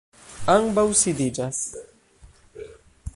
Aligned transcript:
Ambaŭ 0.53 0.85
sidiĝas. 1.01 1.61